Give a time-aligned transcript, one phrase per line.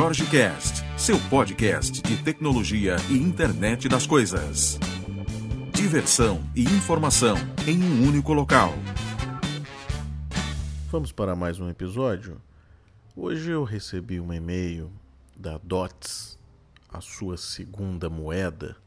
[0.00, 4.78] Jorge Cast, seu podcast de tecnologia e internet das coisas.
[5.74, 8.72] Diversão e informação em um único local.
[10.90, 12.40] Vamos para mais um episódio?
[13.14, 14.90] Hoje eu recebi um e-mail
[15.36, 16.38] da DOTS,
[16.88, 18.78] a sua segunda moeda,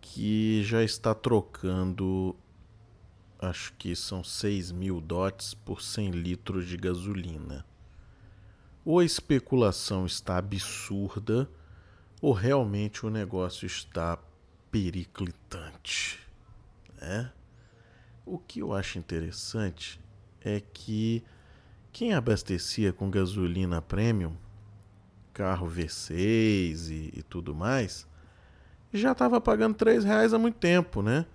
[0.00, 2.34] que já está trocando,
[3.38, 7.64] acho que são 6 mil DOTs por 100 litros de gasolina
[8.86, 11.50] ou a especulação está absurda,
[12.22, 14.16] ou realmente o negócio está
[14.70, 16.20] periclitante.
[17.00, 17.32] Né?
[18.24, 20.00] O que eu acho interessante
[20.40, 21.24] é que
[21.92, 24.36] quem abastecia com gasolina premium,
[25.34, 28.06] carro V6 e, e tudo mais,
[28.92, 31.26] já estava pagando três reais há muito tempo, né?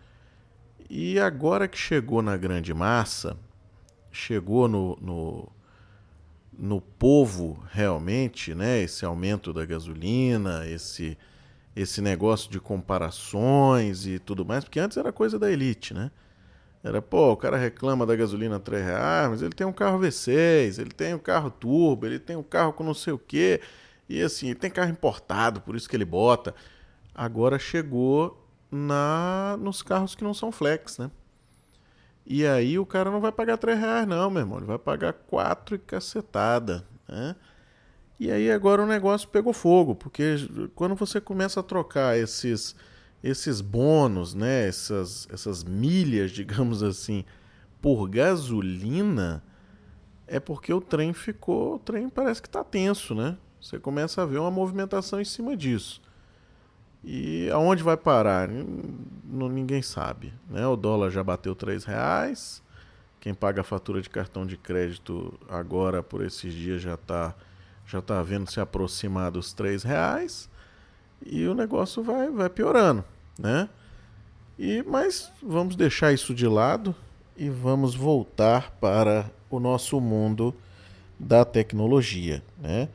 [0.90, 3.38] E agora que chegou na grande massa,
[4.10, 5.52] chegou no, no
[6.62, 8.80] no povo realmente, né?
[8.82, 11.18] Esse aumento da gasolina, esse
[11.76, 16.12] esse negócio de comparações e tudo mais, porque antes era coisa da elite, né?
[16.84, 20.80] Era, pô, o cara reclama da gasolina 3 reais, mas ele tem um carro V6,
[20.80, 23.62] ele tem um carro turbo, ele tem um carro com não sei o quê,
[24.10, 26.54] e assim, tem carro importado, por isso que ele bota.
[27.16, 31.10] Agora chegou na nos carros que não são flex, né?
[32.34, 34.58] E aí o cara não vai pagar 3 reais, não, meu irmão.
[34.58, 36.88] Ele vai pagar 4 e cacetada.
[37.06, 37.36] Né?
[38.18, 40.38] E aí agora o negócio pegou fogo, porque
[40.74, 42.74] quando você começa a trocar esses,
[43.22, 44.66] esses bônus, né?
[44.66, 47.26] essas, essas milhas, digamos assim,
[47.82, 49.44] por gasolina,
[50.26, 51.76] é porque o trem ficou.
[51.76, 53.38] O trem parece que está tenso, né?
[53.60, 56.02] Você começa a ver uma movimentação em cima disso.
[57.04, 58.48] E aonde vai parar?
[58.48, 60.34] Ninguém sabe.
[60.50, 60.66] Né?
[60.68, 62.62] O dólar já bateu três reais.
[63.20, 67.36] Quem paga a fatura de cartão de crédito agora por esses dias já está
[67.86, 70.50] já tá vendo se aproximar dos três reais
[71.26, 73.04] e o negócio vai, vai piorando,
[73.38, 73.70] né?
[74.58, 76.96] E mas vamos deixar isso de lado
[77.36, 80.56] e vamos voltar para o nosso mundo
[81.20, 82.88] da tecnologia, né?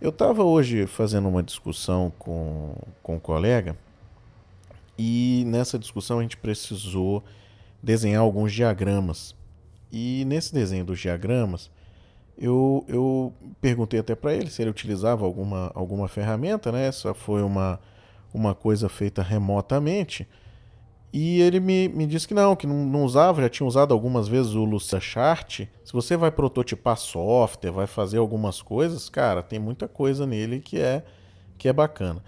[0.00, 3.76] Eu estava hoje fazendo uma discussão com, com um colega
[4.98, 7.22] e nessa discussão a gente precisou
[7.82, 9.34] desenhar alguns diagramas.
[9.92, 11.70] E nesse desenho dos diagramas,
[12.38, 16.86] eu, eu perguntei até para ele se ele utilizava alguma, alguma ferramenta, né?
[16.86, 17.78] Essa foi uma,
[18.32, 20.26] uma coisa feita remotamente.
[21.12, 24.28] E ele me, me disse que não, que não, não, usava, já tinha usado algumas
[24.28, 25.66] vezes o Lucidchart.
[25.84, 30.78] Se você vai prototipar software, vai fazer algumas coisas, cara, tem muita coisa nele que
[30.78, 31.02] é
[31.58, 32.22] que é bacana.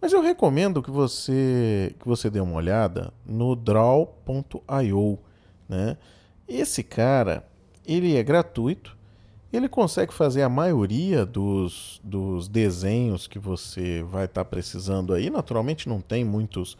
[0.00, 5.18] Mas eu recomendo que você que você dê uma olhada no draw.io,
[5.68, 5.96] né?
[6.46, 7.46] Esse cara,
[7.86, 8.96] ele é gratuito,
[9.52, 15.30] ele consegue fazer a maioria dos, dos desenhos que você vai estar tá precisando aí.
[15.30, 16.76] Naturalmente não tem muitos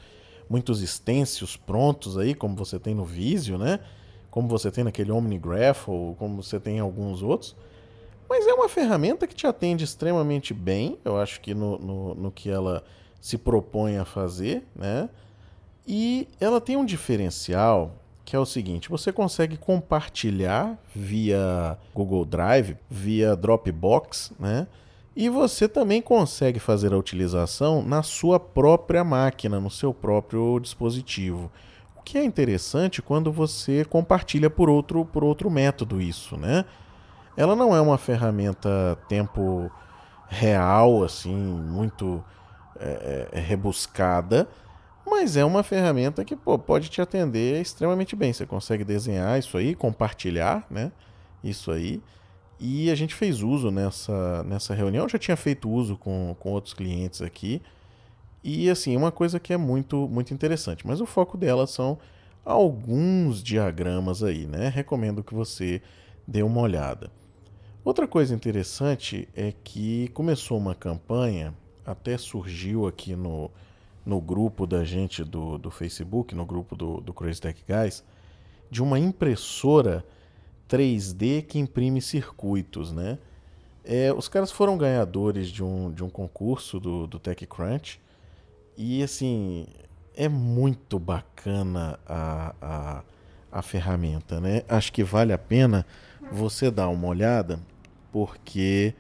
[0.49, 3.81] muitos extensos prontos aí, como você tem no Visio, né?
[4.31, 7.57] Como você tem naquele OmniGraph ou como você tem em alguns outros.
[8.29, 12.31] Mas é uma ferramenta que te atende extremamente bem, eu acho que no, no, no
[12.31, 12.85] que ela
[13.21, 15.09] se propõe a fazer, né?
[15.87, 17.95] E ela tem um diferencial
[18.25, 24.67] que é o seguinte: você consegue compartilhar via Google Drive, via Dropbox, né?
[25.19, 31.51] E você também consegue fazer a utilização na sua própria máquina, no seu próprio dispositivo.
[31.97, 36.65] O que é interessante quando você compartilha por outro, por outro método isso, né?
[37.37, 39.69] Ela não é uma ferramenta tempo
[40.29, 42.25] real, assim, muito
[42.79, 44.49] é, é, rebuscada,
[45.05, 48.33] mas é uma ferramenta que pô, pode te atender extremamente bem.
[48.33, 50.93] Você consegue desenhar isso aí, compartilhar, né?
[51.43, 52.01] Isso aí.
[52.61, 56.51] E a gente fez uso nessa, nessa reunião, eu já tinha feito uso com, com
[56.51, 57.63] outros clientes aqui.
[58.43, 61.99] E assim, uma coisa que é muito, muito interessante, mas o foco dela são
[62.45, 64.69] alguns diagramas aí, né?
[64.69, 65.83] Recomendo que você
[66.27, 67.11] dê uma olhada.
[67.85, 71.55] Outra coisa interessante é que começou uma campanha,
[71.87, 73.51] até surgiu aqui no,
[74.05, 78.05] no grupo da gente do, do Facebook, no grupo do, do Crazy Tech Guys,
[78.71, 80.05] de uma impressora
[80.69, 83.19] 3D que imprime circuitos, né?
[83.85, 88.01] É, os caras foram ganhadores de um, de um concurso do, do TechCrunch
[88.77, 89.67] e, assim,
[90.15, 93.03] é muito bacana a, a,
[93.51, 94.63] a ferramenta, né?
[94.69, 95.87] Acho que vale a pena
[96.31, 97.59] você dar uma olhada,
[98.13, 98.95] porque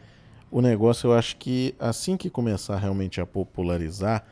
[0.50, 4.24] o negócio eu acho que assim que começar realmente a popularizar,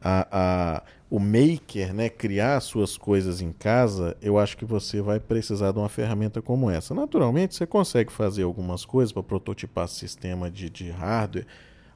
[0.00, 5.20] a, a, o maker, né, criar suas coisas em casa, eu acho que você vai
[5.20, 6.94] precisar de uma ferramenta como essa.
[6.94, 11.46] Naturalmente, você consegue fazer algumas coisas para prototipar sistema de, de hardware,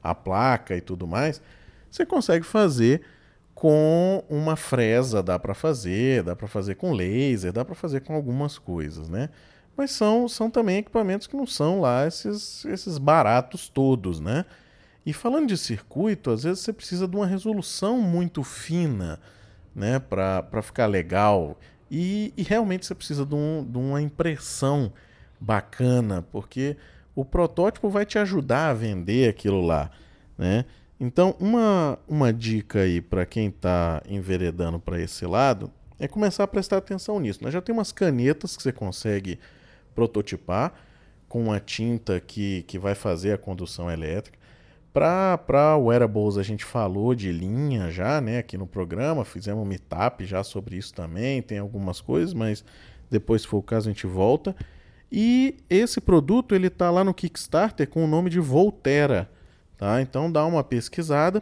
[0.01, 1.41] a placa e tudo mais.
[1.89, 3.01] Você consegue fazer
[3.53, 8.15] com uma fresa, dá para fazer, dá para fazer com laser, dá para fazer com
[8.15, 9.29] algumas coisas, né?
[9.77, 14.45] Mas são, são também equipamentos que não são lá esses, esses baratos todos, né?
[15.05, 19.19] E falando de circuito, às vezes você precisa de uma resolução muito fina
[19.75, 21.57] né, para ficar legal.
[21.89, 24.93] E, e, realmente você precisa de, um, de uma impressão
[25.39, 26.77] bacana, porque
[27.15, 29.89] o protótipo vai te ajudar a vender aquilo lá.
[30.37, 30.65] Né?
[30.99, 36.47] Então, uma, uma dica aí para quem está enveredando para esse lado é começar a
[36.47, 37.43] prestar atenção nisso.
[37.43, 39.39] Nós já tem umas canetas que você consegue
[39.93, 40.73] prototipar
[41.27, 44.37] com uma tinta que, que vai fazer a condução elétrica.
[44.93, 50.25] Para wearables, a gente falou de linha já, né, aqui no programa, fizemos um meetup
[50.25, 52.63] já sobre isso também, tem algumas coisas, mas
[53.09, 54.55] depois, se for o caso, a gente volta.
[55.09, 59.29] E esse produto, ele tá lá no Kickstarter com o nome de Volterra,
[59.77, 60.01] tá?
[60.01, 61.41] Então dá uma pesquisada,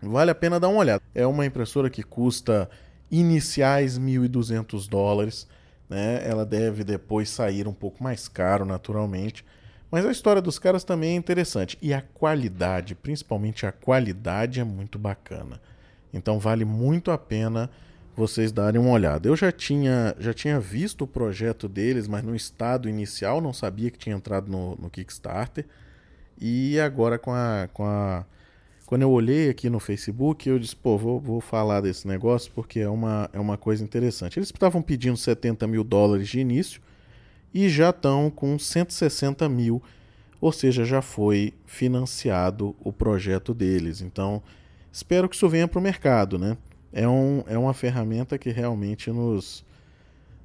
[0.00, 1.02] vale a pena dar uma olhada.
[1.14, 2.68] É uma impressora que custa
[3.10, 5.48] iniciais 1.200 dólares,
[5.88, 6.20] né?
[6.28, 9.44] Ela deve depois sair um pouco mais caro, naturalmente,
[9.90, 11.78] mas a história dos caras também é interessante.
[11.80, 15.60] E a qualidade, principalmente a qualidade, é muito bacana.
[16.12, 17.70] Então vale muito a pena
[18.16, 19.28] vocês darem uma olhada.
[19.28, 23.90] Eu já tinha, já tinha visto o projeto deles, mas no estado inicial, não sabia
[23.90, 25.66] que tinha entrado no, no Kickstarter.
[26.40, 28.24] E agora com a, com a.
[28.86, 32.80] Quando eu olhei aqui no Facebook, eu disse, pô, vou, vou falar desse negócio porque
[32.80, 34.38] é uma, é uma coisa interessante.
[34.38, 36.80] Eles estavam pedindo 70 mil dólares de início
[37.52, 39.82] e já estão com 160 mil,
[40.40, 44.00] ou seja, já foi financiado o projeto deles.
[44.00, 44.42] Então,
[44.92, 46.56] espero que isso venha para o mercado, né?
[46.92, 49.64] É, um, é uma ferramenta que realmente nos,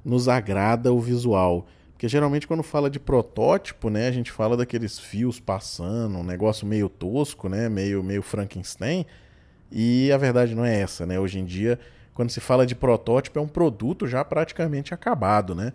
[0.04, 1.66] nos agrada o visual.
[1.92, 6.66] Porque geralmente quando fala de protótipo, né, a gente fala daqueles fios passando, um negócio
[6.66, 9.06] meio tosco, né, meio, meio Frankenstein.
[9.70, 11.18] E a verdade não é essa, né?
[11.18, 11.78] Hoje em dia,
[12.12, 15.72] quando se fala de protótipo, é um produto já praticamente acabado, né?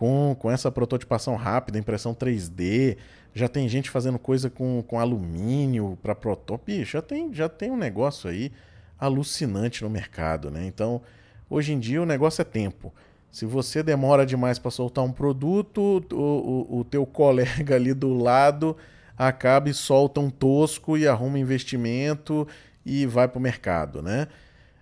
[0.00, 2.96] Com, com essa prototipação rápida, impressão 3D.
[3.34, 6.72] Já tem gente fazendo coisa com, com alumínio para protótipo.
[6.86, 8.50] Já tem, já tem um negócio aí
[8.98, 10.64] alucinante no mercado, né?
[10.64, 11.02] Então,
[11.50, 12.94] hoje em dia o negócio é tempo.
[13.30, 18.14] Se você demora demais para soltar um produto, o, o, o, teu colega ali do
[18.14, 18.74] lado
[19.18, 22.48] acaba e solta um tosco e arruma investimento
[22.86, 24.28] e vai para o mercado, né?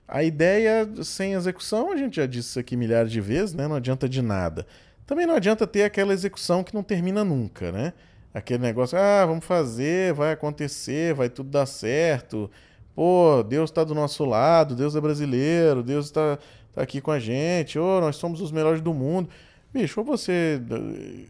[0.06, 3.67] A ideia sem execução, a gente já disse isso aqui milhares de vezes, né?
[3.67, 4.65] Não adianta de nada.
[5.08, 7.94] Também não adianta ter aquela execução que não termina nunca, né?
[8.34, 12.50] Aquele negócio, ah, vamos fazer, vai acontecer, vai tudo dar certo.
[12.94, 16.38] Pô, Deus está do nosso lado, Deus é brasileiro, Deus está
[16.75, 19.31] tá aqui com a gente, oh, nós somos os melhores do mundo.
[19.72, 21.25] Bicho, ou você eh,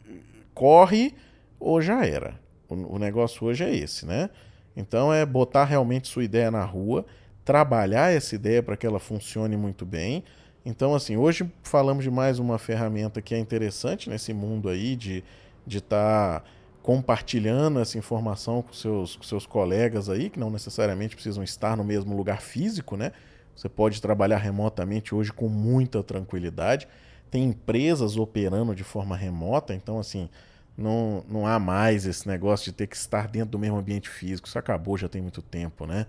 [0.52, 1.14] corre
[1.60, 2.34] ou já era.
[2.68, 4.28] O negócio hoje é esse, né?
[4.76, 7.06] Então é botar realmente sua ideia na rua,
[7.44, 10.24] trabalhar essa ideia para que ela funcione muito bem
[10.68, 15.24] então, assim, hoje falamos de mais uma ferramenta que é interessante nesse mundo aí de
[15.66, 16.42] estar de tá
[16.82, 21.82] compartilhando essa informação com seus, com seus colegas aí, que não necessariamente precisam estar no
[21.82, 23.12] mesmo lugar físico, né?
[23.56, 26.86] Você pode trabalhar remotamente hoje com muita tranquilidade.
[27.30, 30.28] Tem empresas operando de forma remota, então, assim,
[30.76, 34.46] não, não há mais esse negócio de ter que estar dentro do mesmo ambiente físico.
[34.46, 36.04] Isso acabou já tem muito tempo, né?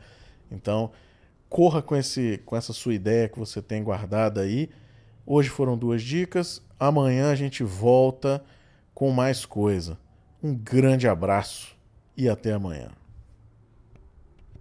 [0.51, 0.91] Então,
[1.49, 4.69] corra com, esse, com essa sua ideia que você tem guardada aí.
[5.25, 6.61] Hoje foram duas dicas.
[6.79, 8.43] Amanhã a gente volta
[8.93, 9.97] com mais coisa.
[10.41, 11.75] Um grande abraço
[12.15, 12.98] e até amanhã.